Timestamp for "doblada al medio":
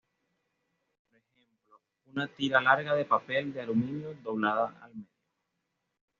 4.23-5.09